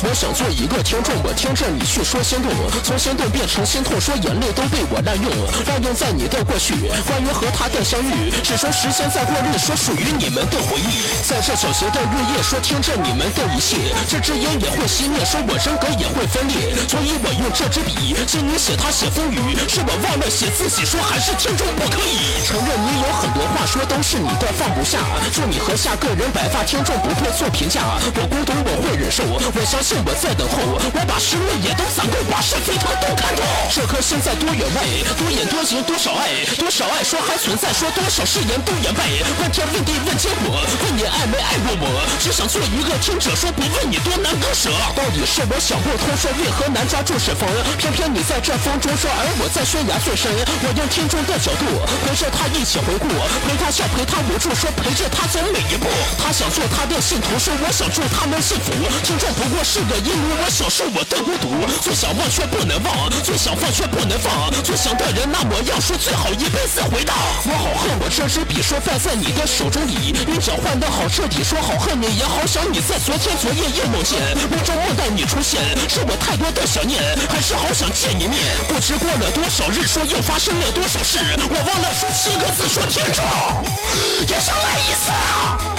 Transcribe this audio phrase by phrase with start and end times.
[0.00, 2.50] 我想做一个听众，我听着你去说心动，
[2.84, 5.26] 从心动变成心痛，说眼泪都被我滥用，
[5.66, 6.74] 滥用在你的过去。
[7.02, 11.02] 关于和他的相遇，只说时间在过滤，说属于你们的回忆。
[11.26, 22.17] 在这小型的日夜，说听着你们的一切，这支烟也会熄灭，说我人格也会分裂，所以我用这支笔，借你写他写风雨，是我忘了写自己，说还是听众不可以。
[23.68, 24.98] 说都是你的放不下，
[25.30, 33.44] 祝你和下个人白发听众不配做评价，我孤独我会忍受，我相信我在等候，我把失落也都攒够，把是非他都看透。
[33.68, 34.80] 这颗心在多远外，
[35.20, 39.04] 多眼多情多少爱，多少爱说还存在，说多少誓言都掩盖，
[39.36, 40.87] 问天问地问结果，问
[41.76, 51.64] 过我，只想做一个听者，说不问你多难割舍，到底是我想不通，说为何难抓住是风，偏偏你在这风中说，而我在悬崖最深，我用听众的角度
[52.06, 53.06] 陪着他一起回顾，
[53.44, 58.72] 陪他笑陪他无助，说陪着他走每一步，他想做他的信徒，说我想祝他们幸福，
[59.04, 67.14] 听众不过是个因为我享受我的孤独，最想忘却不能忘，最想放却不能放，最想的人那模样，说最好一辈子回到。
[67.44, 74.18] 我好恨我这支笔，说败在你的手中里，用脚换的好彻底，说好恨你也好想你，在昨天昨夜夜梦见，
[74.50, 78.38] 梦中梦到你出现，是我太多的想念，还是好想见一面？
[78.68, 81.18] 不知过了多少日，说又发生了多少事，
[81.50, 83.24] 我忘了说七个字，说天长，
[84.20, 85.77] 也想来一次！